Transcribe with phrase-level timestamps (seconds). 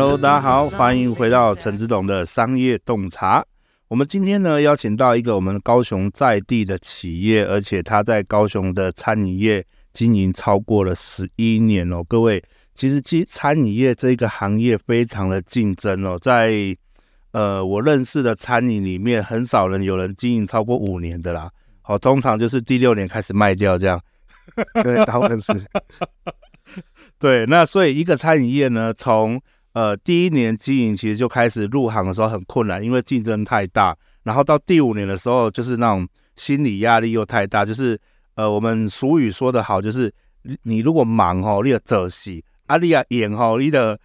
[0.00, 3.44] Hello，大家好，欢迎回到陈志董的商业洞察。
[3.88, 12.00] 我们今天呢，邀请到一个我们高雄在地的企业，而且他在高雄的餐饮业经营超过了十一年哦。
[12.08, 12.40] 各位，
[12.76, 16.54] 其实其实餐饮业这个行业非常的竞争哦，在
[17.32, 21.50] 呃我认识的餐饮里面，很少人有人经营超过五年的啦。
[21.82, 24.00] 好，通常就是第六年开始卖掉这样。
[24.80, 25.52] 对，大部分是。
[27.18, 29.40] 对，那所以一个餐饮业呢，从
[29.78, 33.96] 呃第一年经营其实就开始入行的时候很困难，因为竞争太大。
[34.24, 37.96] 然后到第五年的时候，就是那种心理压力又太大，就是
[38.34, 40.12] 呃我们俗语说的好，就是
[40.64, 43.96] 你如果忙哦，你的责喜，啊你啊演哦，你的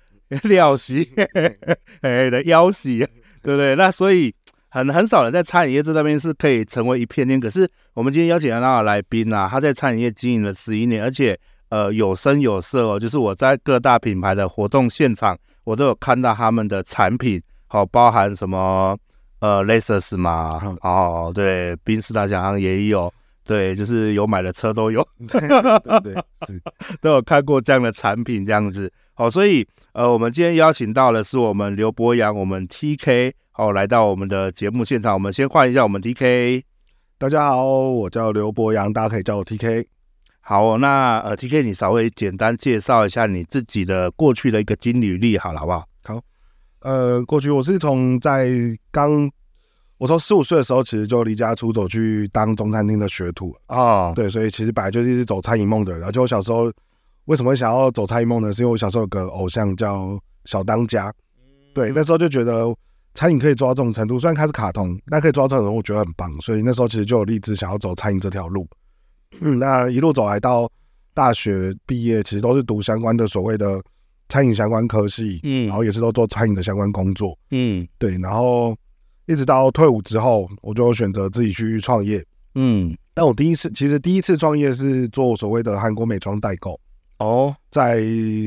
[0.43, 1.09] 料喜，
[2.01, 2.99] 哎的腰喜，
[3.41, 3.75] 对不对？
[3.75, 4.31] 那所以
[4.69, 7.39] 很很少人在餐饮业这边是可以成为一片天。
[7.39, 11.35] 可是我们今天邀请到那个来宾啊，他在餐饮业经营了十一年，而且。
[11.69, 18.97] 呃，有声有色哦，就是我在各大品牌的活动现场，我都有看到他们的产品，好，包含什么
[19.39, 20.49] 呃，Lexus 嘛，
[20.81, 23.11] 哦，对，宾士大奖行也有，
[23.43, 26.61] 对，就是有买的车都有， 对对对，是。
[27.01, 36.63] 都有看过这样的产品这样子，好，所以呃，我们今天邀请到的是我们刘博洋，我们 TK，好，来到我们的节目现场，我们先换一下我们 TK，
[37.17, 39.85] 大家好，我叫刘博洋，大家可以叫我 TK。
[40.45, 45.85] 好，那呃，TK，你稍微简单介绍一下你自己的过去的一个经历历，好了，好不好？
[46.03, 46.21] 好，
[46.81, 48.51] 呃，过去我是从在
[48.91, 49.31] 刚
[49.97, 54.11] 我从十五岁的时候，其实就离家出走去当中餐厅的学徒哦。
[54.13, 56.03] 对，所以其实本来就是一直走餐饮梦的人。
[56.03, 56.69] 而且我小时候
[57.23, 58.51] 为什么会想要走餐饮梦呢？
[58.51, 61.09] 是因为我小时候有个偶像叫小当家。
[61.73, 62.65] 对，那时候就觉得
[63.13, 66.29] 餐饮可以做到这种程度，虽然开始卡通，但可以做到这种程度，我觉得很棒。
[66.41, 68.67] 所以那时候其实就有立志想要走餐饮这条路。
[69.41, 70.69] 嗯，那一路走来到
[71.13, 73.81] 大学毕业，其实都是读相关的所谓的
[74.29, 78.75] 餐饮相关科系，嗯，然后也是都做餐饮的相关工作，嗯，对，然后
[79.25, 86.79] 一直到退伍之后，我就选择自己去创业，嗯，但我第一次其实第一次创业是做所谓的韩国美妆代购，
[87.19, 87.97] 哦，在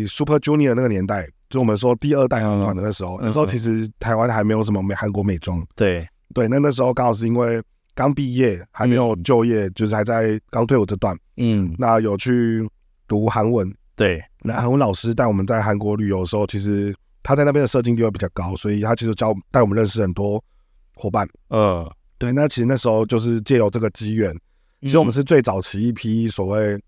[0.08, 7.62] Super Junior 那个年代，就我们说第二代韩团的那时候，嗯、那时候其实台湾还没有什么美韩国美妆，对，对，那那时候刚好是因为。
[7.96, 11.18] 刚毕业还没有就业，嗯、就是还在刚退伍这段。
[11.38, 12.68] 嗯，那有去
[13.08, 13.74] 读韩文。
[13.96, 20.42] 对，那韩文老师带我们在韩国旅游的时候，其实他在那边的社经地位比较高，所以他其实教带我们认识很多
[20.94, 21.26] 伙伴。
[21.48, 24.38] 呃，对，那其实那时候就是借由这个机缘，
[24.82, 26.78] 其实我们是最早期一批所谓，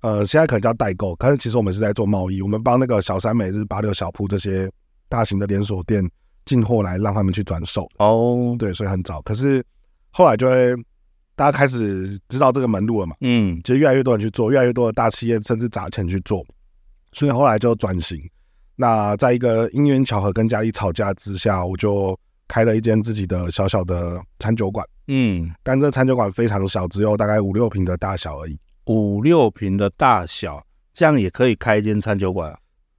[0.00, 4.68] 呃，现在可能叫代购，可是其实我们是在做贸易，我们帮那个小三美日、八六小铺这些
[5.08, 6.04] 大型的连锁店
[6.44, 7.88] 进货来让他们去转售。
[7.98, 9.64] 哦，对，所以很早，可是。
[10.12, 10.74] 后来就会
[11.34, 16.44] 大家开始知道这个门路了嘛，嗯，其实越来越多人去做，越来越多的大企业甚至砸钱去做，
[17.12, 18.20] 所以后来就转型。
[18.76, 22.18] 那在一个因缘巧合跟家里吵架之下，我就
[22.48, 28.58] 开了一间自己的小小的餐酒馆，嗯，但这餐酒馆非常小，只有大概五六平的大小而已。
[28.86, 32.52] 五六平的大小，这样也可以开一间餐酒馆？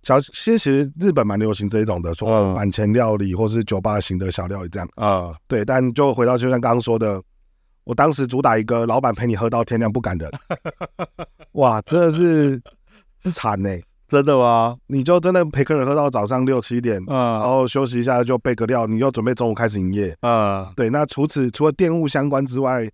[0.04, 5.64] 小其实日本蛮流行这一种的，说板前料理或是酒吧型的小料理这样啊，嗯、对。
[5.64, 7.22] 但就回到就像刚刚说的，
[7.86, 10.30] 我当时主打一个老板陪你喝到天亮不赶人，
[11.54, 12.62] 哇，真的是
[13.32, 14.76] 惨呢、欸，真的吗？
[14.88, 20.90] 你就真的陪客人喝到早上六七点，嗯，然后休息一下就备个料，你又准备中午开始营业，嗯，对。
[20.90, 22.86] 那除此除了店务相关之外，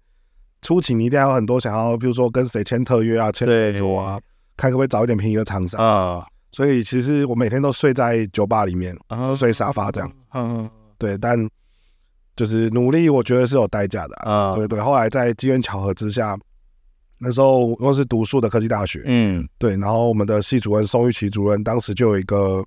[0.61, 4.19] 出勤你一定要有很多想要，比如说跟谁签特约啊，签合作啊，
[4.55, 6.19] 看可不可以找一点便宜的厂商啊。
[6.19, 10.25] 嗯所以其实我每天都睡在酒吧里面，然后睡沙发这样子。
[10.33, 11.37] 嗯，对，但
[12.35, 14.15] 就是努力，我觉得是有代价的。
[14.15, 14.79] 啊，对对。
[14.79, 16.37] 后来在机缘巧合之下，
[17.17, 19.03] 那时候我是读书的科技大学。
[19.05, 19.77] 嗯，对。
[19.77, 22.65] 然后我们的系主任宋玉琪主任当时就有一个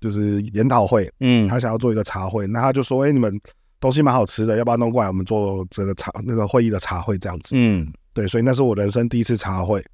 [0.00, 3.40] 就是研讨会，嗯，他想要做一个茶会，那他就说：“哎，你们
[3.78, 8.26] 东西蛮好吃的，要不要弄过来我们做这个茶那个会议的茶会这样子？”嗯，对。
[8.26, 9.84] 所以那是我人生第一次茶会。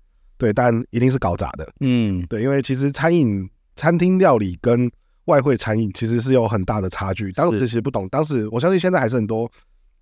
[0.40, 1.70] 对，但一定是搞砸的。
[1.80, 3.46] 嗯，对，因为其实餐饮、
[3.76, 4.90] 餐厅料理跟
[5.26, 7.30] 外汇餐饮其实是有很大的差距。
[7.32, 9.48] 当时其实不懂，当时我相信现在还是很多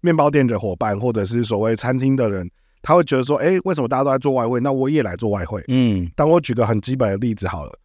[0.01, 2.49] 面包店的伙伴或者是所谓餐厅的人，
[2.83, 4.61] 他会觉得说：“哎，为什么大家都在做外汇？
[4.61, 7.77] 那我也来做外汇。”嗯，但我举个很基本的例子好了，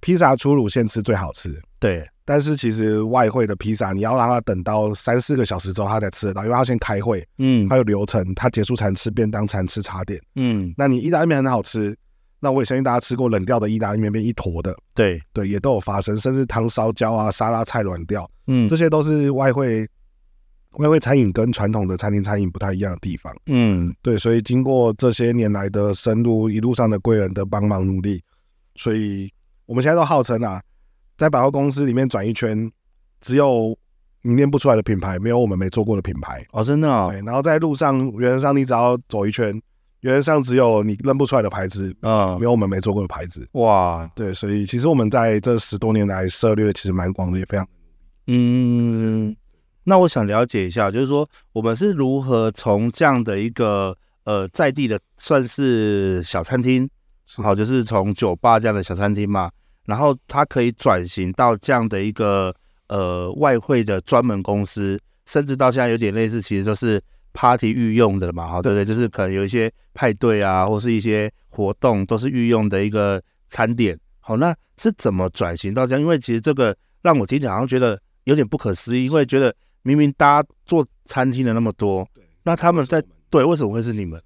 [0.00, 1.60] 披萨出炉现吃最好吃。
[1.78, 2.08] 对。
[2.26, 10.72] 但是其实外汇的披萨，你要让他等到三四个小时之后，他才吃得到，因为他先开会，嗯，他有流程，他结束才能吃便当，才能吃茶点，嗯。
[10.76, 11.94] 那你意大利面很好吃，
[12.40, 15.20] 那我也相信大家吃过冷掉的意大利面变一坨的，对。
[15.34, 19.86] 对，也都有发生，甚至汤烧焦啊、沙拉菜软掉，嗯，这些都是外汇
[20.78, 28.22] 外汇餐饮跟传统的餐厅餐饮不太一样的地方，嗯，对，所以经过这些年来的深入，一路上的贵人的帮忙努力，
[28.76, 29.30] 所以
[29.66, 30.62] 我们现在都号称啊。
[31.16, 32.70] 在百货公司里面转一圈，
[33.20, 33.76] 只有
[34.22, 37.08] 你念不出来的品牌，没有我们没做过的品牌哦，真的哦。
[37.10, 39.60] 对，然后在路上，原则上你只要走一圈，
[40.00, 43.46] 原则上只有你认不出来的牌子，嗯，没有我们没做过的牌子。
[43.52, 47.66] 哇，对，所以其实我们在这十多年来涉猎其实蛮广的，也非常
[48.26, 49.34] 嗯。
[49.86, 53.94] 那我想了解一下，就是说我们是如何从这样的一个
[54.24, 56.88] 呃在地的算是小餐厅，
[57.36, 59.50] 好，就是从酒吧这样的小餐厅嘛，
[59.86, 62.54] 然后它可以转型到这样的一个
[62.88, 67.02] 呃外汇的专门公司，甚至到现在有点类似，其实就是
[67.32, 68.84] party 御用的嘛，哈，对不对？
[68.84, 73.98] 就是可能有一些派对啊，或是一些活动都是御用的一个餐点。
[74.20, 76.00] 好，那是怎么转型到这样？
[76.00, 79.54] 因为其实这个让我听起来好像觉得有点不可思议，因为觉得。
[79.86, 82.08] 明明大家做餐厅的那么多，
[82.44, 84.18] 那他们在对，为什么会是你们？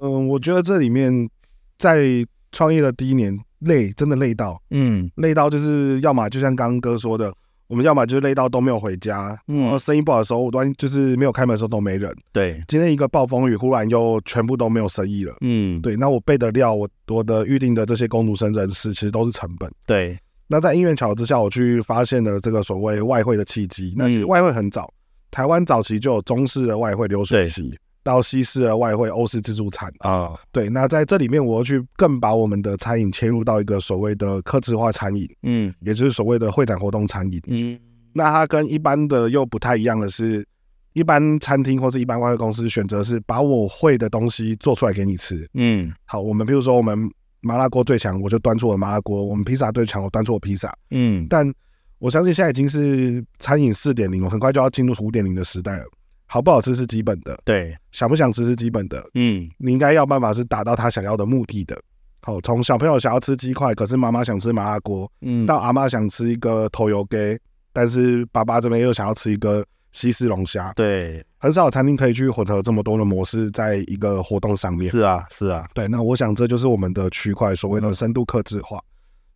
[0.00, 1.28] 嗯，我觉得这里面
[1.76, 7.32] 在创业的第一年累，真的累到，嗯，累到就是要么就像刚刚哥说的，
[7.66, 20.18] 我们要么就是累到都没有回家，嗯，然后生意不好的时候，我端就是没有开门的时候都没人，对，今天一个暴风雨，忽然又全部都没有生意了，嗯，对，那我备的料，我我的预定的这些工读生人士，其实都是成本，对。
[20.48, 23.94] 那在因缘巧合之下，我去发现了这个所谓外汇的契机。
[23.96, 24.92] 那其实外汇很早，
[25.30, 30.32] 台湾早期就有中式的外汇流水席，到西式的外汇欧式自助餐啊。
[30.50, 37.40] 对，那在这里面，我要去更把我们的餐饮切入到一个所谓的客制化餐饮，嗯，也就是所谓的会展活动餐饮。
[37.46, 37.78] 嗯，
[38.12, 40.46] 那它跟一般的又不太一样的是，
[40.92, 45.48] 一般餐厅或是一般外汇公司选择是把我会的东西做出来给你吃。
[45.54, 47.10] 嗯，好，我们比如说我们。
[47.44, 49.20] 麻辣锅最强，我就端出我麻辣锅。
[49.20, 50.72] 我们披萨最强，我端出我披萨。
[50.92, 51.52] 嗯，但
[51.98, 55.84] 我相信现在已经是餐饮四点零，我很快就要进入五点零的时代了。
[56.32, 59.04] 好不好吃是基本的，对，想不想吃是基本的。
[59.12, 61.78] 嗯，你应该要办法是达到他想要的目的的。
[62.22, 67.38] 好，从小朋友想要吃鸡块，可是妈妈想吃麻辣锅，嗯，到阿妈想吃一个头油鸡，
[67.70, 69.62] 但是爸爸这边又想要吃一个。
[69.94, 74.90] 西式龙虾，对，很少有餐厅可以去混合这么多的模式，在一个活动上面。
[74.90, 75.86] 是啊，是啊，对。
[75.86, 78.78] 那我想这就是我们的区块，所谓的深度克制化。
[78.78, 78.88] 嗯、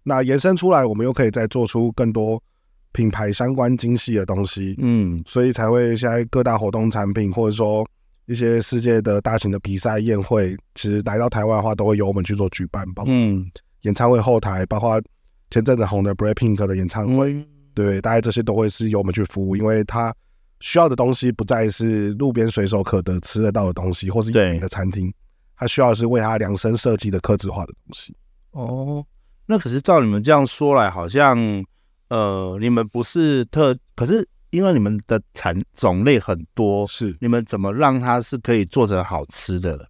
[0.05, 2.43] 那延伸出来，我们又可以再做出更多
[2.97, 4.75] 品牌相关精细的东西。
[4.79, 7.87] 嗯，所以才会现在各大活动产品，或者说
[8.25, 13.13] 一些世界的大型的比赛宴会，其实来到台湾的话，都会由我们去做举办，包括
[13.83, 14.99] 演唱会后台，包括
[15.51, 20.15] 前阵子红的 BLACKPINK 的演唱会，嗯、对，大概这些都会是由我们去服务，因为它。
[20.61, 25.13] 需要的东西不再是路边随手可得吃得到的东西，或是有名的餐厅，
[25.55, 28.17] 他需要的是为他量身设计的客制化的东西。
[28.53, 29.05] 哦，
[29.45, 31.37] 那可是照你们这样说来，好像
[32.09, 39.89] 呃，你们不是特，可是因为你们的产种类很多，是你们怎么让它是可以做成好吃的？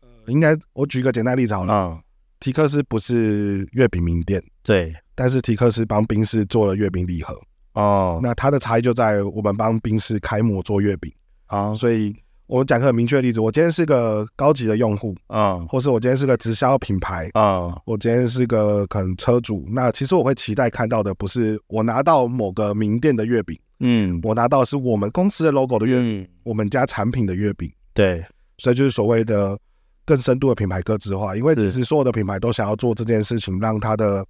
[0.00, 2.02] 呃，应该我举个简单例子好了，嗯，
[2.40, 7.38] 提克斯不是月饼名店，对，但是提克斯帮冰室做了月饼礼盒。
[7.74, 11.12] 哦，那它的差异就在我们帮冰室开模做月饼
[11.44, 12.16] 啊，所以
[12.46, 28.24] 我讲个很明确的例子，我今天是个高级的用户啊，或是我今天是个直销品牌啊，我今天是个可能车主，那其实我会期待看到的不是我拿到某个名店的月饼，嗯，我拿到是我们公司的 logo 的月饼，我们家产品的月饼，对，
[28.58, 29.58] 所以就是所谓的
[30.04, 34.24] 更深度的品牌个制化，因为其实所有的品牌都想要做这件事情，让它的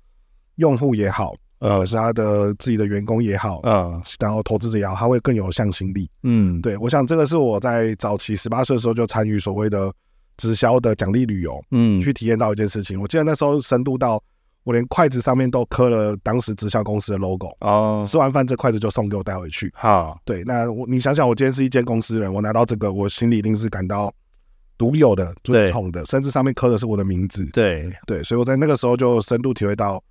[0.56, 1.34] 用户也好。
[1.58, 6.08] 呃，是他的自己的员工也好，嗯，然后投资者也好，他会更有向心力。
[6.22, 9.90] 嗯，对，我想这个是我在早期十八岁的时候就参与所谓的
[10.36, 13.00] 直销的奖励旅游，嗯，去体验到一件事情。
[13.00, 14.22] 我记得那时候深度到
[14.64, 17.48] 我连筷子上面都刻了当时直销公司的 logo。
[17.60, 19.72] 哦，吃完饭这筷子就送给我带回去。
[19.74, 24.12] 好，对，那我你想想，我今天是一间公司人，我拿到这个，我心里一定是感到
[24.76, 27.46] 独有的、尊崇的，甚至上面刻的是我的名字。
[27.46, 30.04] 对对，所以我在那个时候就深度体会到。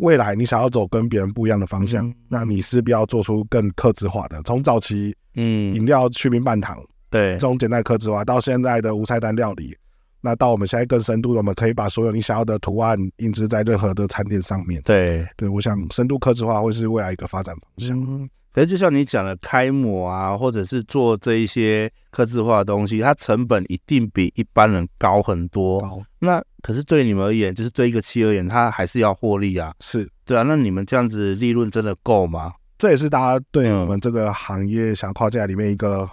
[0.00, 4.42] 未来你想要走跟别人不一样的方向，嗯、那你势必要做出更克制化的。
[4.42, 9.76] 从早期，嗯，饮料去冰半糖，对，这种简单克制化，到现在的无菜单料理，
[10.20, 14.80] 那到我们现在更深度的，我们可以把所有你想要的图案印制在任何的餐点上面。
[14.82, 18.00] 对，对，我想深度克制化会是未来一个发展方向。
[18.00, 25.80] 嗯可是就像你讲的开模啊，或者是做这一些刻字化的东西，它成本一定比一般人高很多。
[25.80, 29.72] 高那可是对你们而言，就是对一个企业而言，它还是要获利啊。
[29.80, 32.52] 是对啊，那你们这样子利润真的够吗？
[32.76, 36.08] 这也是大家对我们这个行业想跨界里面一个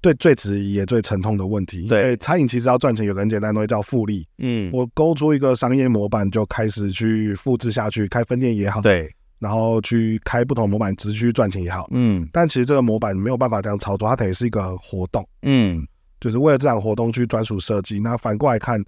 [0.00, 1.86] 对最质疑也最沉痛的问题。
[1.88, 4.26] 对，餐饮其实要赚钱，有个很简单的东西叫复利。
[4.38, 8.80] 嗯，我勾出一个商业模板，就开始去复制下去，开分店也好。
[8.80, 9.14] 对。
[9.40, 15.84] 然后去开不同模板，只是去赚钱也好，嗯，但其实这个模板没有办法这样操作，它等于是一个活动，嗯，
[16.20, 17.98] 就是为了这场活动去专属设计。
[17.98, 18.80] 那反过来看，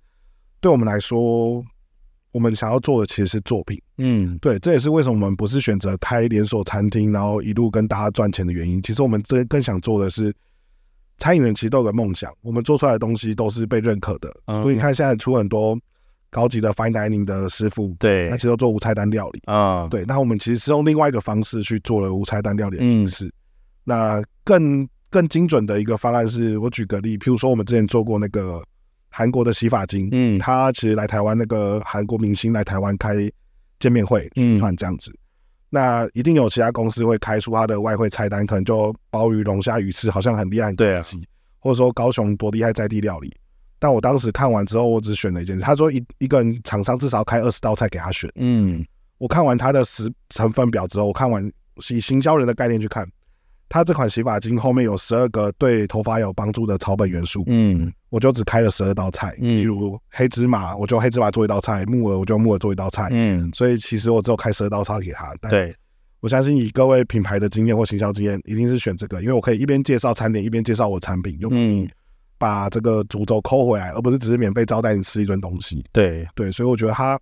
[0.60, 1.64] 对我们来说，
[2.32, 3.80] 我们想要做的其实是作品。
[3.96, 8.82] 嗯，对，这也是为什么我们不是选择开连锁餐厅，然后一路跟大家赚钱的原因。
[8.82, 10.34] 其实我们这更想做的是，
[11.18, 14.30] 餐饮人其实都有个梦想，我们做出来的东西都是被认可的。
[14.46, 15.78] 嗯、所以你看现在出很多
[16.32, 19.86] 高级的 fine dining 的师傅，对，他其实都做无菜单料理啊。
[19.88, 23.26] 对，那我们其实是用另外一个方式去做了无菜单料理的形式。
[23.26, 23.32] 嗯、
[23.84, 28.60] 那更更精准的一个方案是，我举个例，譬如说我们之前做过那个。
[29.14, 33.30] 韩国的洗发精，嗯，他其实来台湾，那个韩国明星来台湾开
[33.78, 35.20] 见面会宣传这样子，嗯、
[35.68, 41.02] 那一定有其他公司会开出他的外汇菜单，可能就鲍鱼、龙虾、鱼翅，好像很厉害，对啊，
[41.58, 43.30] 或者说高雄多厉害在地料理。
[43.82, 48.86] 但我当时看完之后，我只选了一件事，他说一一个人厂商至少开二十道菜给他选，嗯，
[49.18, 51.50] 我看完他的十成分表之后，我看完
[51.90, 53.04] 以行销人的概念去看。
[53.68, 65.34] 他这款洗发精后面有十二个对头发有帮助的草本元素，嗯，我就只开了十二道菜，嗯，比如黑芝麻，我就黑芝麻做一道菜；木耳，我就木耳做一道菜，嗯，所以其实我只有开十二道菜给他。
[65.50, 65.74] 对，
[66.20, 71.88] 我相信以各位品牌的经验或行销经验，一定是选这个，因为我可以一边介绍餐点，一边介绍我产品，又可以
[72.42, 75.84] 把这个主轴抠回来，而不是只是免费招待你吃一顿东西。
[75.92, 77.18] 对对，所以我觉得它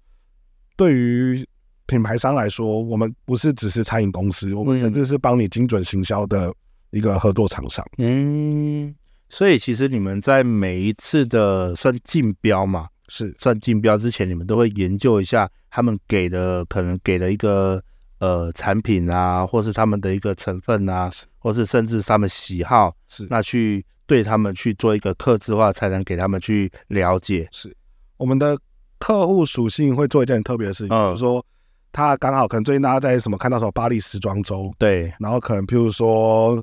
[0.76, 1.46] 对于。
[1.90, 6.54] 品牌商来说，我们不是只是餐饮公司，我们甚至是帮你精准行销的
[6.92, 7.84] 一个合作厂商。
[7.98, 8.94] 嗯，
[9.28, 17.82] 所以其实你们在每一次的算竞标嘛，是算竞标之前，你们都会研究一下他们给的可能给的一个
[18.20, 21.10] 呃产品啊，或是他们的一个成分啊，
[21.40, 27.48] 或是甚至他们喜好，是那去对他们去做一个客制化，才能给他们去了解。
[27.52, 27.72] 是。
[28.16, 28.58] 我们的
[28.98, 31.46] 客户属性会做一件很特别的事情，嗯、比如说。
[31.92, 36.62] 他刚好可能最近大家在什么看到什么巴黎时装周，对，然后可能譬如说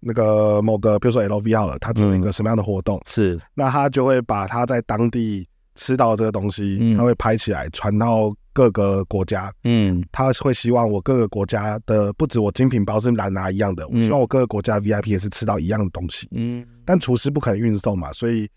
[0.00, 18.48] 那个某个，比如说 LV 好了，他做了一个什么样的活动，嗯、是，那他就会把他在当地吃到这个东西，嗯、他会拍起来传到各个国家，嗯，他会希望我各个国家的不止我精品包是拿拿一样的，我希望我各个国家 VIP 也是吃到一样的东西，嗯，但厨师不可能运送嘛，所以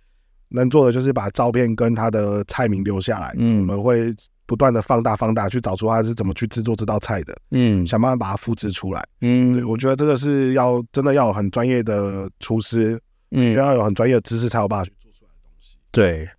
[0.50, 4.14] 能做的就是把照片跟他的菜名留下来，嗯，我们会。
[4.48, 15.78] 不断的放大放大，去找出他是怎么去制作这道菜的，嗯，想办法把它复制出来，嗯，我觉得这个是要真的要有很专业的厨师，嗯，需要有很专业的知识才有办法去做出来的东西。
[15.92, 16.30] 对，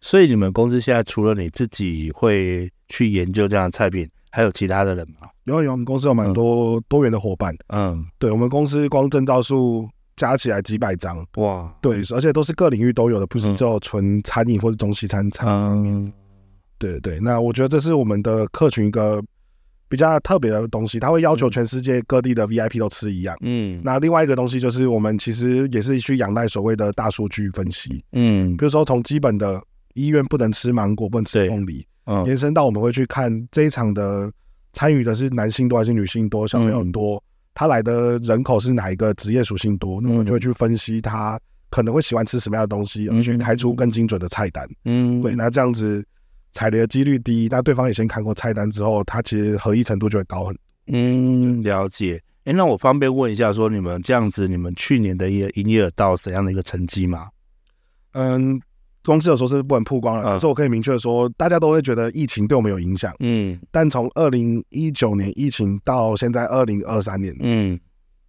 [0.00, 5.28] 所以你们公司现在除了你自己会去研究这样的菜品，还有其他的人吗？
[5.44, 15.94] 有有，我们公司有蛮多多元的伙伴，嗯，对，我们公司光证照数加起来几百张，哇，对，而且都是各领域都有的，不是只有纯餐饮或者中西餐餐方面。
[15.94, 16.12] 嗯。
[16.78, 19.22] 对对，那我觉得这是我们的客群一个
[19.88, 23.36] 比较特别的东西，他会要求全世界各地的 VIP 都吃一样。
[23.40, 28.04] 嗯，那另外一个东西就是我们其实也是去仰赖所谓的大数据分析。
[28.10, 29.62] 嗯，比如说从基本的
[29.94, 34.30] 医院不能吃芒果，不能吃凤梨，嗯，延伸到我们会去看这一场的
[34.72, 37.22] 参与的是男性多还是女性多，小朋友很多，嗯、
[37.54, 41.38] 他来的人口是哪一个职业属性多，那我们就会去分析他
[41.70, 44.68] 可能会喜欢吃什么样的东西，而去开出更精准的菜单。
[44.84, 46.04] 嗯，对，那这样子。
[46.54, 50.60] 踩雷的几率低，那对方也先看过菜单之后，他其实合意程度就会高很多。
[50.88, 52.22] 嗯，了解。
[52.44, 57.30] 哎、欸，那我方便问一下，说你们这样子，你们去年的一个营业额到怎样的一个成绩吗？
[58.12, 58.60] 嗯，
[59.04, 63.14] 公司有时候是不能曝光的，可是我可以明确的说，大家都会觉得疫情对我们有影响。
[63.20, 67.78] 嗯，但从二零一九年疫情到现在二零二三年，嗯，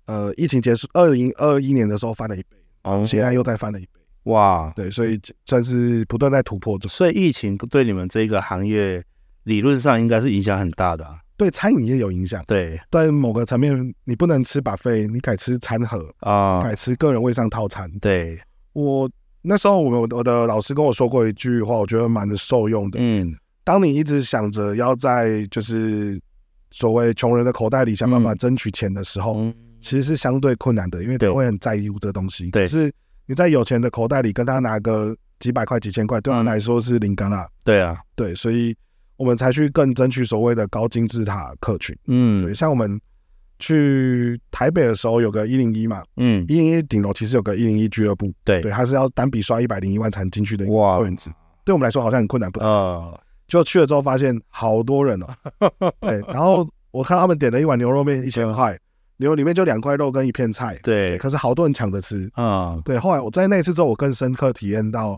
[0.06, 3.90] 呃，疫情结束，二零二一年的时候翻了一倍，哦，现在又再翻了一倍。
[4.24, 6.90] 哇，对，所以算是不断在突破中。
[6.90, 9.04] 所以疫情对你们这个行业
[9.44, 11.20] 理论上应该是影响很大的啊。
[11.36, 12.42] 对餐饮业有影响。
[12.48, 17.92] 对，在某个层面，你不能吃 buffet，你改吃餐盒啊，改吃个人位上套餐。
[18.00, 18.40] 对，
[18.72, 19.10] 我
[19.44, 22.98] 那时候，我们我的老师跟我说过一句话，我觉得蛮受用的。
[23.00, 26.20] 嗯，当你一直想着要在就是
[26.72, 32.50] 所谓穷人的口袋里想办法争取钱的时候，嗯，其实是相对困难的，因为他会很在意这个东西。
[32.50, 32.92] 对，可是。
[33.26, 37.48] 你在有钱的口袋里跟他拿个几百块、几千块，对他来说是零干啦。
[37.64, 38.76] 对啊，对，所以
[39.16, 41.98] 我们才去更争取所谓的高金字塔客群。
[42.08, 43.00] 嗯，对，像我们
[43.66, 51.30] 去台北的时候，有个一零一嘛，嗯，一零一顶楼其实有个一零一俱乐部，对，对，它是要单笔刷一百零一万才能进去的一个会员制。
[51.64, 53.14] 对我们来说好像很困难，不啊，
[53.48, 55.28] 就去了之后发现好多人哦，
[56.02, 58.78] 对，然后我看他们点了一碗牛肉面一千块。
[59.18, 62.74] 牛里面就两块肉跟一片菜，对，可是好多人抢着吃啊。
[62.74, 65.18] 嗯、对，后来我在那一次之后，我更深刻体验到，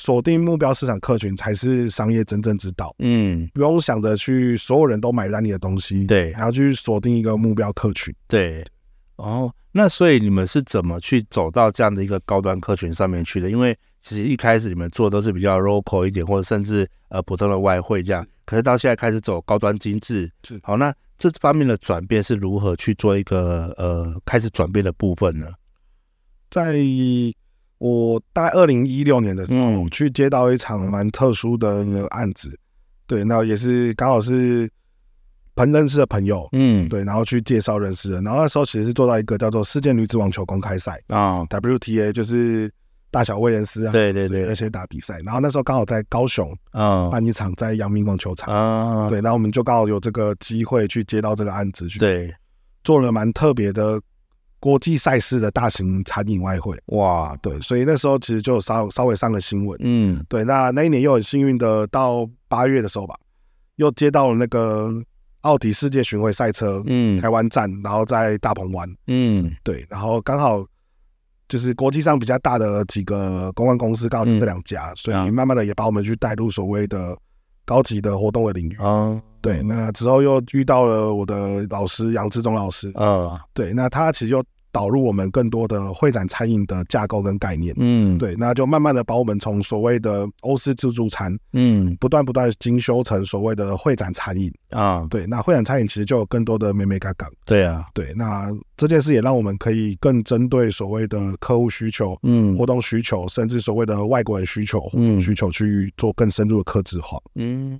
[0.00, 2.94] 锁定目标市场客群才是商业真正之道。
[3.00, 8.14] 嗯，不用想着去所有人都买单你的东西，对，还要去锁定一个目标客群。
[8.26, 8.64] 对，
[9.16, 13.50] 哦，那所以你们是怎么去走到这样的一个高端客群上面去的？
[13.50, 25.48] 因为其实一开始你们做都是比较 local 一点，或者甚至呃普通的外汇这样，可是到现在开始走高端精致，是好，那这方面的转变是如何去做一个呃开始转变的部分呢？
[26.50, 26.78] 在
[27.80, 29.90] 我大概二零一六年的时候，嗯。
[29.90, 32.56] 去接到一场蛮特殊的案子，
[33.06, 34.70] 对，那也是刚好是
[35.56, 42.70] 朋认识的朋友，嗯，对，然后去介绍认识的，然后那时候其实是做到一个叫做世界女子网球公开赛啊，WTA 就是
[43.10, 47.08] 大小威廉斯啊，对对对那些打比赛，然后那时候刚好在高雄啊。
[47.08, 52.32] 办一场在阳明网球场，啊，对，然后我们就刚好有这个机会去接到这个案子，去对，
[52.84, 54.00] 做了蛮特别的
[54.60, 56.78] 国际赛事的大型餐饮外汇。
[56.86, 59.76] 哇，对，所以那时候其实就稍稍微上了新闻。
[59.82, 63.14] 嗯对，那那一年又很幸运的，到八月的时候吧，
[63.76, 64.92] 又接到了那个
[65.40, 68.88] 奥迪世界巡回赛车嗯台湾站，然后在大鹏湾。
[69.06, 70.62] 嗯对，然后刚好
[71.48, 77.16] 就是国际上比较大的几个公关公司，刚好就这两家，所以慢慢的也把我们去带入所谓的
[77.70, 78.76] 高级的活动的领域。
[78.80, 82.90] 啊，对，那之后又遇到了我的老师杨志忠老师。
[82.96, 87.74] 嗯对，那他其实又导入我们更多的会展餐饮的架构跟概念。
[87.78, 94.52] 嗯，对，那就慢慢的把我们从所谓的欧式自助餐，嗯不断不断精修成所谓的会展餐饮。
[94.70, 97.28] 啊，对，那会展餐饮其实就有更多的美美嘎嘎。
[97.44, 107.18] 对啊，对，那这件事也让我们可以更针对所谓的客户需求、嗯活动需求，甚至所谓的外国人需求、嗯需求去做更深入的客制化。
[107.34, 107.78] 嗯，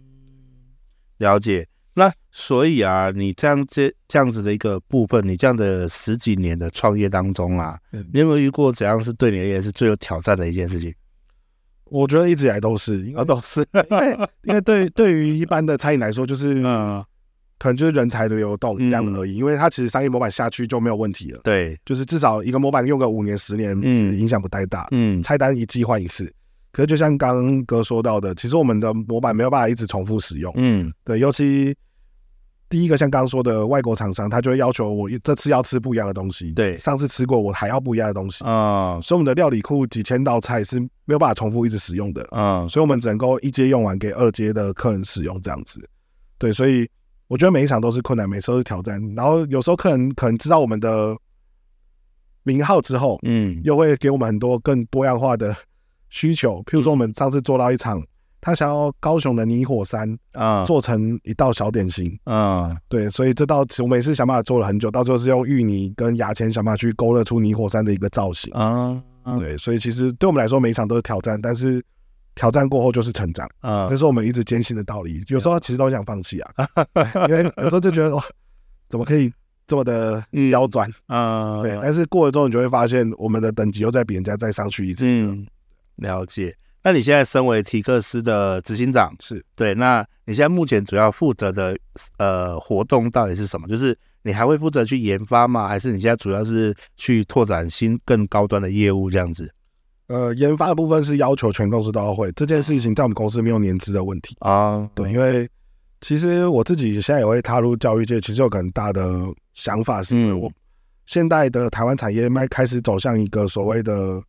[1.19, 1.67] 了解。
[1.95, 10.95] 那所以啊，你这样这这样子的一个部分，你这样的十几年的创业当中啊，嗯你有没有遇过怎样是对你而言是最有挑战的一件事情？
[11.87, 17.05] 我觉得一直以来都是，因为啊，都是， 因为因为对对于一般的餐饮来说，就是嗯，
[17.59, 19.35] 可能就是人才的流动嗯这样而已。
[19.35, 24.87] 因为它其实商业模板下去就没有问题了，对，就是至少一个模板用个五年十年，嗯影响不太大。
[24.93, 26.33] 嗯菜单一季换一次，
[26.71, 30.53] 可是就像刚刚哥说到的，其实我们的模板没有办法一直重复使用。
[30.57, 31.77] 嗯对，尤其
[32.71, 36.53] 第一个像刚刚说的外国厂商，他就会要求我这次要吃不一样的东西。
[36.53, 38.45] 对上次吃过我还要不一样的东西。
[38.45, 42.27] 啊所以我们的料理库几千道菜是没有办法重复一直使用的。
[42.31, 45.85] 啊所以我们只能够一阶用完给二阶的客人使用这样子。
[46.39, 46.89] 对，所以
[47.27, 49.03] 我觉得每一场都是困难，每次都是挑战。
[49.17, 51.17] 然后有时候客人可能知道我们的
[52.45, 55.55] 名号之后，嗯又会给我们很多更多样化的
[56.09, 56.63] 需求。
[56.63, 58.01] 譬如说，我们上次做到一场，
[58.41, 62.19] 他想要高雄的泥火山啊做成一道小点心。
[62.25, 68.53] 啊对，所以这道我们也是想办法做了很久，到最后是用芋泥跟牙签想办法去勾勒出泥火山的一个造型。
[68.55, 71.85] 啊啊对，所以其实对我们来说每一场都是挑战，但是
[72.35, 73.47] 挑战过后就是成长。
[73.61, 75.23] 啊这是我们一直坚信的道理。
[75.29, 76.55] 有时候其实都想放弃啊，
[77.29, 78.25] 因为有时候就觉得哇，
[78.89, 79.31] 怎么可以
[79.67, 80.91] 这么的刁钻？
[81.07, 85.05] 啊对，但是过了之后，你就会发现我们的等级又再比人家再上去一次。
[85.05, 85.47] 嗯，
[85.97, 86.57] 了解。
[86.83, 91.77] 那你现在身为提克斯的执行长，是对，那你现在目前主要负责的
[92.19, 93.69] 呃活动到底是什么？
[93.69, 95.69] 就是你还会负责去研发吗？
[95.69, 99.53] 还是你现在主要是去拓展新更高端的业务这样子？
[100.07, 104.37] 呃，研发的部分是要求全公司都要会这件事情，在我们公司没有年资的问题。
[104.41, 105.49] 啊，对，因为
[106.01, 109.23] 其实我自己现在也会踏入教育界，其实有个很大的
[109.55, 110.53] 想法，是因为嗯我
[111.07, 114.21] 现代的台湾产业迈开始走向一个所谓的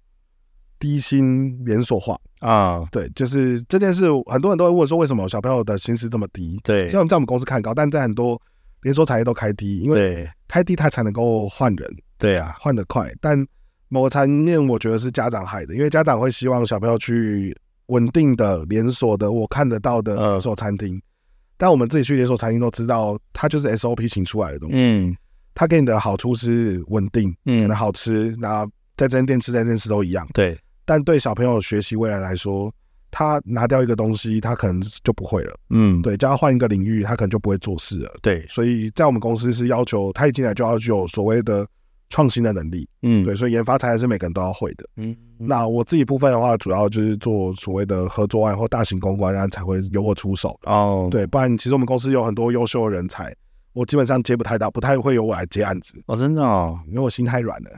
[0.82, 2.20] 低薪连锁化。
[2.40, 6.60] 啊，对，就是这件事，很多人都会问说，为什么小朋友的薪资这么低？
[6.64, 8.42] 对虽然我们在我们公司看高，但在很多
[8.82, 13.14] 连锁产业都开低，因为开低它才能够换人，对啊，换得快。
[13.22, 13.38] 但
[13.90, 21.02] 某个层面，我觉得是家长害的，因为家长会希望小朋友去稳定的连锁的我看得到的连锁餐厅。
[21.58, 24.76] 但我们自己去连锁餐厅都知道，它就是 SOP 请出来的东西。
[24.76, 25.16] 嗯
[25.54, 28.66] 它给你的好处是稳定，可嗯能，好吃，那
[28.96, 30.26] 在这间店吃，在这吃都一样。
[30.34, 32.72] 对，但对小朋友学习未来来说，
[33.10, 35.54] 他拿掉一个东西，他可能就不会了。
[35.70, 38.12] 嗯，对，叫他换一个领域，他可能就不会做事了。
[38.22, 41.68] 对，所以在我们公司是要求他一进来就要具有所谓的
[42.10, 42.88] 创新的能力。
[43.02, 44.86] 嗯，对，所以研发才是每个人都要会的。
[44.96, 50.58] 嗯，那我自己部分的话，主要就是做所谓的合作案或大型公关案才会由我出手。
[50.64, 53.36] 哦，对，不然其实我们公司有很多优秀的人才，
[53.74, 57.70] 我基本上接不太到，不太会由我来接案子，哦，真的哦，因为我心太软了。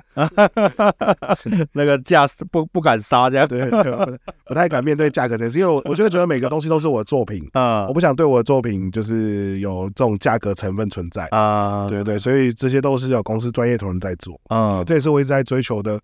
[1.74, 11.28] 那个价不不敢杀这样，对，对不不太敢面对价格这件事，因为我我就会觉得每个东西都是我的作品，啊我不想对我的作品就是有这种价格成分存在。
[11.28, 16.00] 啊，对对，所以这些都是有公司专业同仁在做，啊，这也是我一直在追求的。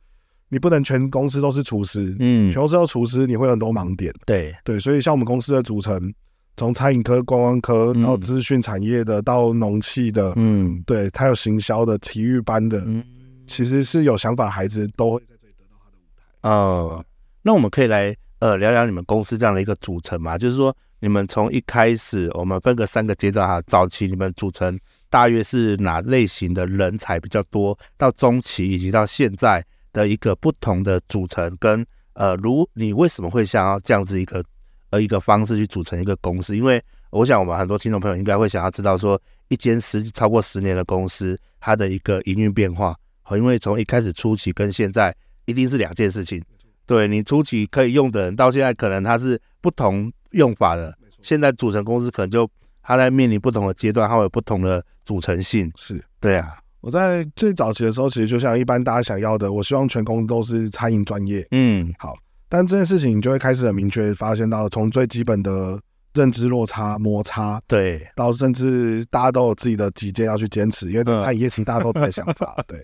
[0.51, 4.11] 你不能全公司都是厨师，嗯全，公司都厨师，你会有很多盲点。
[4.25, 6.11] 对，对，所以像我们公司的组成，
[6.59, 13.01] 从餐饮科、观光科，嗯然后资讯产业的，到农企的，嗯对，它有行销的、体育班的，嗯，
[13.47, 16.03] 其实是有想法的孩子都会在这里得到他的舞
[16.41, 16.49] 台。
[16.49, 17.05] 哦，
[17.41, 20.37] 那我们可以来呃聊聊你们公司这样的一个组成嘛？
[20.37, 24.77] 就是说，你们从一开始，我们分个三个阶段哈，早期你们组成
[25.09, 27.77] 大约是哪类型的人才比较多？
[27.97, 34.43] 到中期以及到现在的一个不同的组成，跟呃，如你为什么会想要这样子一个
[34.89, 36.55] 呃一个方式去组成一个公司？
[36.55, 42.95] 因为我想我们很多听众朋友应该会想要知道说，一间十超过十年的公司，它的一个营运变化。
[43.21, 46.43] 好因为从一开始初期跟现在一定是两件事情，
[46.85, 50.97] 对，你初期可以用的人，到现在可能它是不同用法的。
[51.21, 52.49] 现在组成公司可能就
[52.81, 55.71] 它在面临不同的阶段，它会有不同的组成性。
[55.75, 61.47] 是对啊，我在最早期的时候，其实就像一般大家想要的，我希望全公司都是餐饮专业。
[61.51, 62.15] 嗯，好，
[62.49, 65.79] 但这件事情你就会开始很明确发现到，从最基本的
[66.15, 72.83] 认知落差摩擦，对，到甚至大家都有自己的己见要去坚持，因为这餐饮业其实大家都在想法，嗯、对。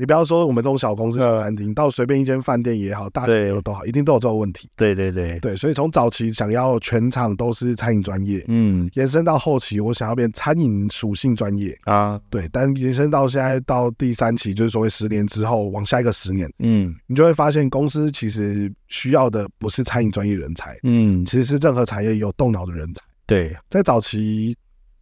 [0.00, 4.66] 你不要说我们这种小公司小餐厅，到随便一间饭店也好，大型也都好，一定都有这个问题。
[4.74, 5.38] 对对对。
[5.40, 11.76] 对，所以从早期想要全场都是餐饮专业，嗯，延伸到后期我想要变餐饮属性专业。
[11.84, 23.02] 啊，对，但延伸到现在到第三期，就是所谓十年之后往下一个十年，嗯，你就会发现公司其实需要的不是餐饮专业人才，嗯，其实是任何产业有动脑的人才。
[23.26, 24.56] 对，在早期。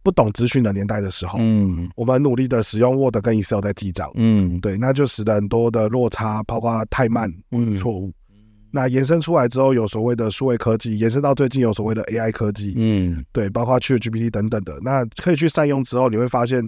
[0.09, 8.11] 不懂资讯的年代的时候，嗯，我们很努力的使用 Word 跟 Excel 在记账，嗯，对，那就使得很多的落差，包括太慢，嗯，错误。
[8.31, 8.35] 嗯、
[8.71, 16.67] 那延伸出来之后，有所谓的数位科技，延伸到最近有所谓的 AI 科技，嗯，对，包括 ChatGPT 等等的，那可以去善用之后，你会发现，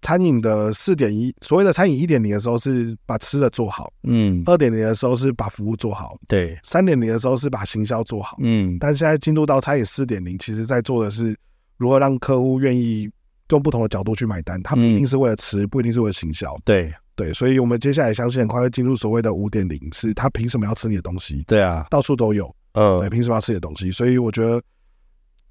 [0.00, 11.36] 餐饮的四点一，所谓的餐饮一点零的时候是把吃的做好，嗯，二点零的时候是把服务做好，对，三点零的时候是把行销做好，嗯，但现在进入到餐饮四点零，其实在做的是
[11.76, 13.10] 如何让客户愿意。
[13.50, 16.58] 用不同的角度去买单，他不一定是为了吃，嗯、不一定是为了行销。
[16.64, 21.44] 对对，所以我们接下来相信很快会进入所谓的五点零，是他凭什么要吃你的东西？
[21.46, 22.46] 对啊，到处都有。
[22.72, 23.92] 嗯，对，凭什么要吃你的东西？
[23.92, 24.58] 所以我觉得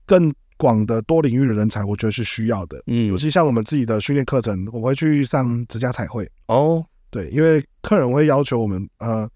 [0.08, 2.82] 更广的多领域的人才，我觉得是需要的。
[2.88, 6.28] 嗯，尤其像我们自己的训练课程，我会去上指甲彩绘。
[6.48, 9.30] 哦，对，因为客人会要求我们，呃，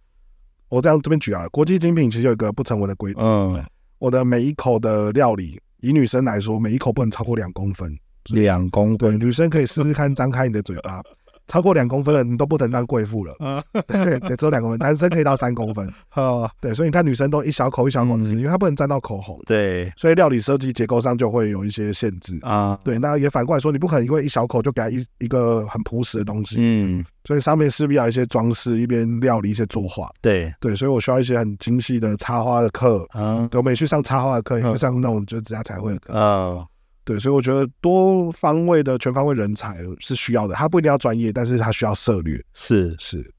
[0.70, 3.22] 我这样这边举啊，国际精品其实有一个不成文的规则。
[3.22, 3.64] 嗯，
[4.00, 7.98] 我的每一口的料理，以女生来说，每一口不能超过两公分。
[8.34, 11.02] 两公对，女生可以试试看张开你的嘴巴，
[11.48, 13.36] 超过两公分了你都不能当贵妇了。
[13.40, 15.88] 嗯，对，只有两公分， 男生可以到三公分。
[16.10, 19.40] 啊，对，所以你看女生都一小口一小口吃，因为它不能沾到口红。
[19.46, 22.78] 对，所以料理设计结构上就会有一些限制啊。
[22.84, 26.58] 对，那也反过来说，你不可能因为一小口就给她一一个很朴实的东西。
[26.60, 30.10] 嗯，所以上面势必要一些装饰，一边料理一些作画。
[30.22, 33.08] 对，对，所以我需要一些很精细的插花的课。
[33.14, 36.18] 嗯，对，我们也去上插花的课，也去上那种就是职家彩绘的课。
[36.18, 36.66] 啊。
[37.06, 42.44] 对，所以我觉得多方位的全方位人才是需要的，他不一定要专业，但是他需要策略。
[42.52, 43.32] 是是，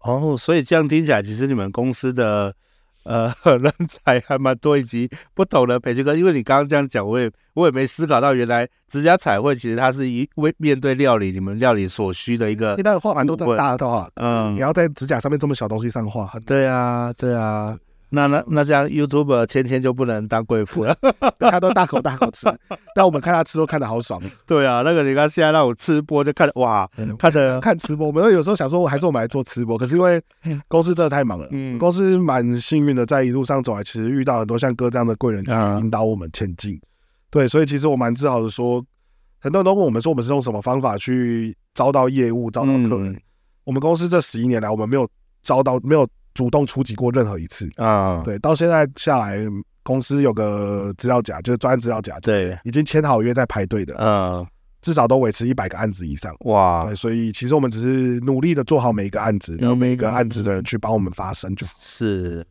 [0.00, 2.54] 哦，所以这样听起来，其实你们公司的
[3.04, 6.16] 呃 人才还蛮多，以及不同的培训课。
[6.16, 12.74] 因为你刚刚这样讲，我也我也没思考到，原来指甲彩绘其实它是一为面对料理，你们料理所需的一个。
[12.76, 17.76] 现在画蛮多这么大的话，嗯，你要在指甲上面这么小东西上画，对啊，对啊。
[18.14, 20.96] 那那那这样，YouTuber 天天就不能当贵妇了，
[21.38, 22.46] 他都大口大口吃，
[22.94, 24.22] 但我们看他吃都看得好爽。
[24.46, 30.22] 对啊，那个你看现在那种吃播就看哇，看着看吃播，我们有时候想说，我还是我们来做吃播，可是因为
[30.68, 35.50] 公司真的太忙了，嗯，公司蛮幸运的，在一路上走来，其实遇到很多像哥这样的贵人去
[35.80, 36.80] 引导我们前进。
[37.30, 38.84] 对，所以其实我蛮自豪的说，
[39.40, 43.20] 很多人都问我们说，我们是用什么方法去招到业务、招到客人？
[43.64, 45.08] 我们公司这十一年来，我们没有
[45.42, 46.06] 招到没有。
[46.34, 49.38] 主动出击过任何一次啊，对，到现在下来，
[49.82, 54.46] 公司有个资料夹，就是专案资料夹，对，已经签好约在排队的，嗯，
[54.82, 61.72] 至少都维持一百个案子以上，哇，对，所以其实我们只是努力的做好每一个案子，然后每一个案子的人去帮我们发声就好。
[61.78, 62.44] 是。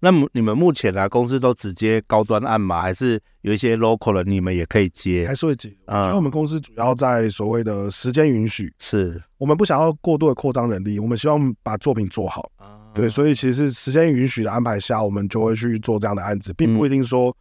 [0.00, 2.80] 那么你们目前呢、啊，公司都只接高端案吗？
[2.80, 5.26] 还是有一些 local 的你们也可以接？
[5.26, 5.76] 还是会接。
[5.86, 12.48] 嗯，因为我们公司主要在所谓的时间允许，是我们不想要过度的扩张人力，我们希望把作品做好。
[12.58, 17.34] 啊，对，所以其实时间允许的安排下，我们就会去做这样的案子，并不一定说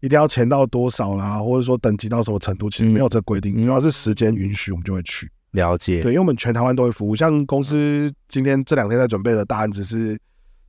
[0.00, 5.30] 一定要钱到多少啦，或者说等级到什么程度，其实没有这规定，主要是时间允许，我们就会去。
[5.52, 6.02] 了解。
[6.02, 10.18] 对，因为我们全台湾都会服务，像公司今天这两天在准备的大案子是。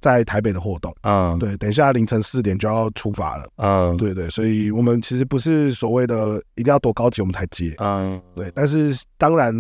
[0.04, 9.56] 在台北的活动，嗯，对，等一下凌晨四点就要出发了，嗯，对对，所以我们其实不是所谓的一定要多高级我们才接，嗯，对，但是当然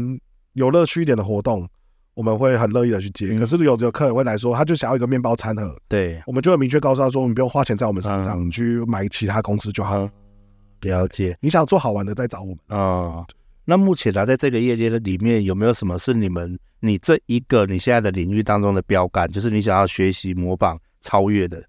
[0.52, 1.66] 有乐趣一点的活动，
[2.14, 3.34] 我们会很乐意的去接。
[3.36, 10.10] 可是有的客人会来说，他就想要一个面包餐盒，对，我们就会明确告诉他说，你不用花钱在我们身上，你去买其他公司就好。
[10.82, 12.58] 了解，你想做好玩的再找我们。
[12.70, 13.26] 嗯，
[13.66, 16.60] 那目前呢，在这个业界的里面，有没有什么是你们？
[16.82, 21.64] 你这一个你现在的领域当中的标杆，就是你想要学习模仿超越的？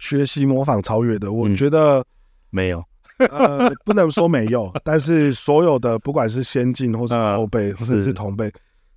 [0.00, 2.04] 学习模仿超越的，我觉嗯、得
[2.50, 2.84] 没有。
[3.30, 8.52] 呃，不能说没有，但是所有的不管是先进或是后辈、呃、或者是同辈，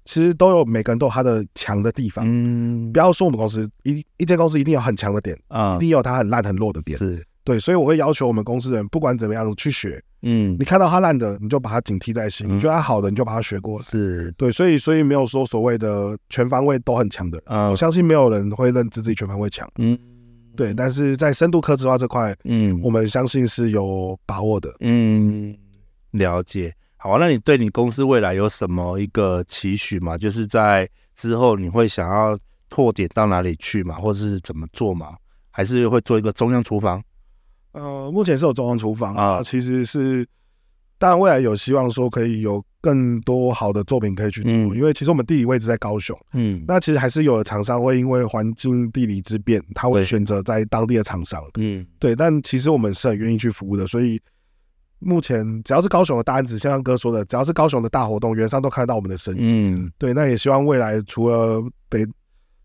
[0.06, 2.24] 其实都有每个人都有他的强的地方。
[2.26, 6.98] 嗯，不要说我们公司一一间公司一定有很强的点啊，呃、一定有他很烂很弱的点。
[6.98, 10.02] 是对，所以我会要求我们公司人不管怎么样去学。
[10.24, 13.80] 嗯，你看到他烂的，你就把他警惕在心；嗯、你觉得他好的，你就把他学过。
[13.84, 17.38] 是对，所以所以没有说所谓的全方位都很强的。
[17.46, 19.70] 嗯、呃，我相信没有人会认知自己全方位强。
[19.78, 19.98] 嗯。
[20.56, 24.74] 对，但是在深度科技化这块，嗯，我们相信是有把握的。
[24.80, 25.54] 嗯，
[26.12, 26.74] 了解。
[27.06, 30.18] 好，那你对你公司未来有什么一个期许吗？
[30.18, 32.36] 就是在之后你会想要
[32.68, 33.94] 拓点到哪里去嘛？
[34.00, 35.16] 或者是怎么做吗？
[35.52, 37.00] 还是会做一个中央厨房？
[37.74, 40.28] 呃，目前是有中央厨房啊，其实是。
[40.98, 52.16] 当然，未来有希望说可以有更多好的作品可以去做，嗯、因为其实我们地理位置在高雄，嗯，那其实还是有的厂商会因为环境地理之变，他会选择在当地的厂商，嗯，对。
[52.16, 54.20] 但其实我们是很愿意去服务的，所以
[55.06, 60.14] 目前只要是高雄的大案子，像刚哥说的，只要是高雄的大活动，原上都看得到我们的身影，嗯，对。
[60.14, 62.06] 那也希望未来除了北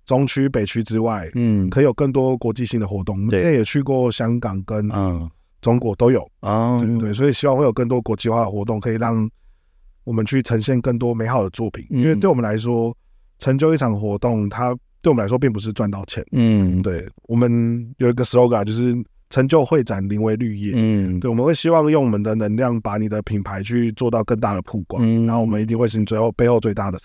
[0.07, 3.15] 中区、北区之外，嗯，可以有更多国际性的活动。
[3.17, 5.31] 我们之前也去过香港跟嗯。
[5.63, 9.31] 中国都有啊，对对对，所以希望会有更多国际化的活动，可以让
[10.05, 11.87] 我们去呈现更多美好的作品。
[11.91, 12.97] 因为对我们来说，
[13.39, 16.25] 成就一场活动，它对我们来说并不是赚到钱。
[16.33, 18.95] 嗯，对，我们有一个 slogan 就是
[19.31, 20.73] 成就会展，临为绿叶。
[20.75, 25.03] 嗯，对，我们会希望用我们的能量，把你的品牌去做到更大的曝光。
[25.03, 26.99] 嗯，然后我们一定会是你最后背后最大的。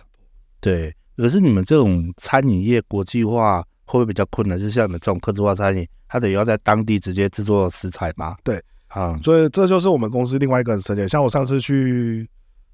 [0.60, 4.60] 对，可是你们这种餐饮业国际化会不会比较困难？
[4.60, 5.88] 就像你们这种客制化餐饮。
[6.08, 8.36] 他得要在当地直接制作食材吗？
[8.44, 8.58] 对，
[8.88, 11.10] 啊、嗯，所以这就是我们公司另外一个神点。
[11.10, 12.30] 像我上次去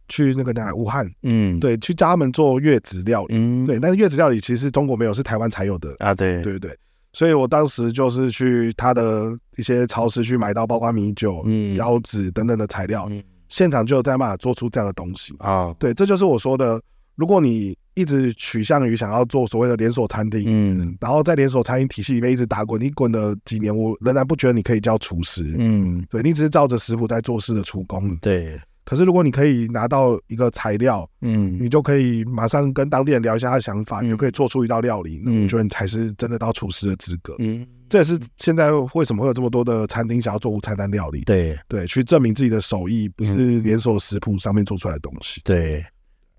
[0.09, 6.77] 去那个哪武汉，嗯，对，去教他们做月子料理，嗯，对，但是月子料理其实中国没有，是台湾才有的啊，对，对对。
[7.13, 15.73] 所以我当时就是去他的一些超市去买到包括米酒、嗯，腰子等等的材料，嗯、现场就有在办法做出这样的东西啊。
[15.79, 16.81] 对，这就是我说的，
[17.15, 17.77] 如果你。
[17.93, 28.57] 一直取向于想要做所谓的连锁餐厅，嗯，然后在连锁餐饮体系里面一直打滚，你滚了几年，我仍然不觉得你可以叫厨师，嗯，对，你只是照着师傅在做事的厨工，对。
[28.83, 41.57] 可是如果你可以拿到一个材料，嗯，你就可以马上跟当地人聊一下他的想法，嗯、你就可以做出一道料理，那我觉得你才是真的到厨师的资格，嗯，这也是现在为什么会有这么多的餐厅想要做无菜单料理，对。
[41.67, 45.83] 对，去证明自己的手艺不是连锁食谱上面做出来的东西，对。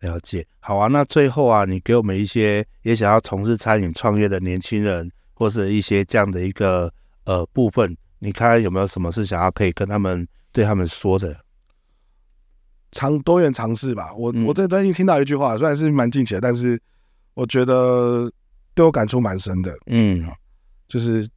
[0.00, 0.88] 了解，好啊。
[0.88, 11.36] 那最后啊，你给我们一些也想要从事餐饮创业的年轻人，或是一些这样的一个呃部分，你看有没有什么是想要可以跟他们对他们说的？
[12.92, 14.14] 尝多元尝试吧。
[14.14, 16.80] 我、嗯、我这最近听到一句话，虽然是蛮近期的，但是
[17.34, 18.30] 我觉得
[18.74, 19.76] 对我感触蛮深的。
[19.86, 20.26] 嗯，
[20.86, 21.28] 就是。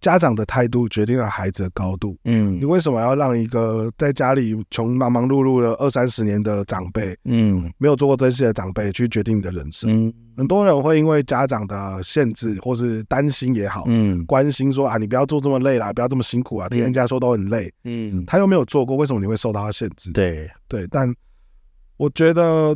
[0.00, 2.16] 家长的态度决定了孩子的高度。
[2.24, 9.90] 嗯，你为什么要让一个在家里穷忙忙碌碌了二三十年的长辈，嗯，没有做过珍惜的长辈去决定你的人生？
[10.08, 17.70] 嗯，很多人会因为家长的限制或是担心也好，嗯，关心说啊，你不要做这么累啦，不要这么辛苦啊，听人家说都很累。
[17.84, 20.10] 嗯，他又没有做过，为什么你会受到他限制？
[20.12, 21.14] 对对，但
[21.98, 22.74] 我觉得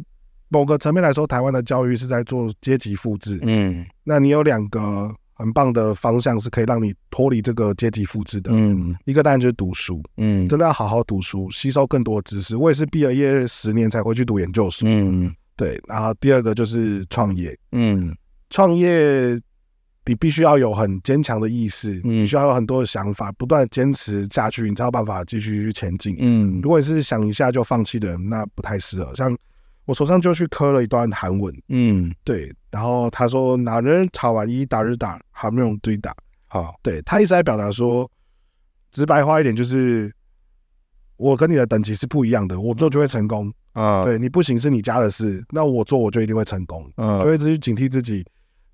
[0.48, 3.38] 某个层面来说，台湾的教育是在做阶级复制。
[3.42, 5.10] 嗯，那你有两个。
[5.34, 8.50] 很棒的方向是可以让你脱离这个阶级复制的。
[8.52, 12.56] 嗯，一个当然就是读书，嗯，真的要好好读书，吸收更多的知识。
[12.56, 14.88] 我也是毕了业十年才回去读研究所。
[14.88, 15.80] 嗯，对。
[15.88, 18.16] 然后第二个就是创业，嗯，
[18.50, 19.38] 创业
[20.06, 26.16] 你必须要有很坚强的意识，嗯，你需要有很多的想法，不断坚持下去，你才有办法继续去前进。
[26.20, 29.14] 嗯，如果你是想一下就放弃的人，那不太适合。
[29.14, 29.36] 像。
[29.86, 36.14] 我手上就去刻了一段韩文，嗯，对，然后他说：“哪人吵完一打日打，还没有对打。”
[36.48, 38.10] 好，对，他一直在表达说，
[38.90, 40.10] 直白话一点就是，
[41.16, 44.04] 我跟你的等级是不一样的，我做就会成功啊。
[44.04, 46.90] 对，你不行是你家的事，那我做我就一定会成功。
[46.96, 48.24] 嗯，就一直去警惕自己，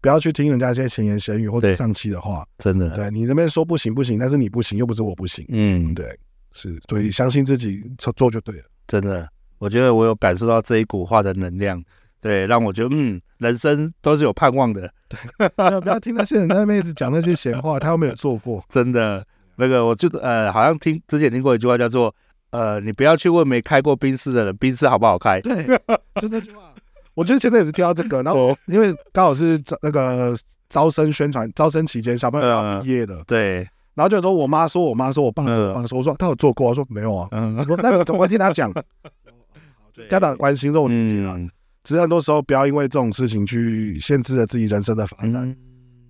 [0.00, 2.46] 不要去听人家一些闲言闲语或者丧气的话。
[2.58, 5.44] 真的，对你那边说不行不行，但是你不行又不是我不行。
[5.48, 6.16] 嗯，对，
[6.52, 8.64] 是，所以相信自己做就对了。
[8.86, 9.28] 真的。
[9.60, 11.80] 我觉得我有感受到这一股话的能量，
[12.20, 14.90] 对，让我觉得嗯，人生都是有盼望的。
[15.06, 15.48] 对，
[15.80, 18.64] 不要听那些人在那边一直讲那些闲话，他又没有做过。
[18.70, 19.22] 真的，
[19.56, 22.12] 那个我就呃，好像听之前听过一句话叫做
[22.52, 25.40] 呃，你不要去问没开过冰室的人，冰室好不好开。
[25.42, 25.64] 对，
[26.20, 26.62] 就这句话。
[27.14, 30.34] 我觉得现在也是听到这个，然后因为刚好是那个
[30.70, 33.56] 招生宣传，招生期间小朋友要毕业了，对，
[33.94, 38.72] 然后就说我妈说我妈说我爸说我爸说，我说他有做过，我说没有啊，嗯，我说那怎么会听他讲？
[40.08, 41.38] 家长关心这种理解了，
[41.84, 45.56] 只是很多时候不要因为这种事情去限制了自己人生的发展。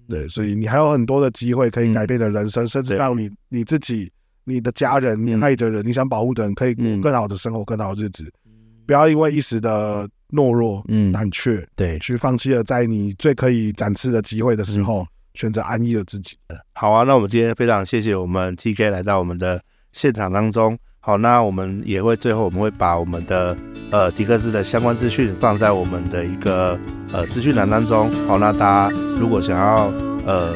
[0.09, 4.11] 对，所以你还有很多的机会可以改变的人生，嗯、甚至让你你自己、
[4.45, 8.25] 你的家人、你爱的人、你想保护的人，可以过更好的生活、更好的日子。
[8.45, 8.53] 嗯、
[8.87, 16.37] 不要因为一时的懦弱、嗯、胆怯，对，去放弃了在你最可以展示的机会的时候，选择安逸了自己。
[16.73, 20.77] 好啊，那我们今天非常谢谢我们 TK 来到我们的现场当中。
[21.03, 23.57] 好，那我们也会最后我们会把我们的
[23.91, 26.79] 呃迪克斯的相关资讯放在我们的一个
[27.11, 28.11] 呃资讯栏当中。
[28.29, 29.91] 好，那大家如果想要
[30.27, 30.55] 呃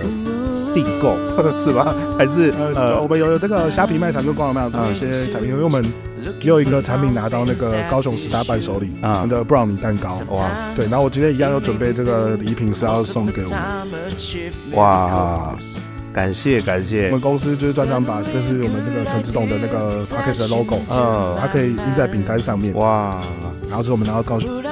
[0.75, 1.17] 订购
[1.57, 1.95] 是吧？
[2.19, 5.83] 还是呃我们有有这个虾皮卖场跟官网卖场有一些产品，因为我们
[6.41, 13.59] 也有一个产品拿到那个高雄十大伴手礼啊，我们的布朗尼蛋糕哇，对，然后我今天一样有准备这个礼品是要送给我们
[14.73, 15.57] 哇。
[16.15, 23.21] 感谢感谢，我们公司就是专门把这是我们那个陈志栋的那个 Podcast 的 logo，嗯，它可以印在饼干上面，哇，
[23.69, 24.63] 然后是我们拿到高雄，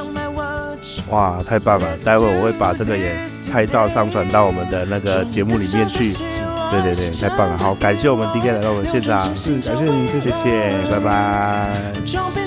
[1.10, 1.96] 哇，太棒了！
[2.04, 3.16] 待会我会把这个也
[3.50, 6.22] 拍照上传到我们的那个节目里面去，是，
[6.70, 7.58] 对对对，太棒了！
[7.58, 12.41] 好，感谢我们 DK 来到我们现场，是，感谢您，谢谢，谢谢，拜拜。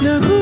[0.00, 0.37] Now